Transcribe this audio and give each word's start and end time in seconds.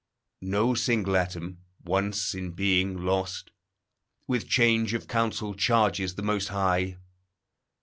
No 0.41 0.73
single 0.73 1.15
atom, 1.15 1.59
once 1.83 2.33
in 2.33 2.53
being, 2.53 3.05
lost, 3.05 3.51
With 4.25 4.49
change 4.49 4.95
of 4.95 5.07
counsel 5.07 5.53
charges 5.53 6.15
the 6.15 6.23
Most 6.23 6.47
High. 6.47 6.97